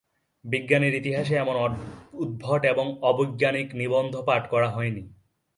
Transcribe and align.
বিজ্ঞানের 0.45 0.93
ইতিহাসে 0.95 1.35
এমন 1.35 1.55
উদ্ভট 2.13 2.61
এবং 2.65 2.85
অবৈজ্ঞানিক 3.01 3.67
নিবন্ধ 3.75 4.13
পাঠ 4.21 4.43
করা 4.49 4.69
হয় 4.69 4.91
নি। 4.91 5.03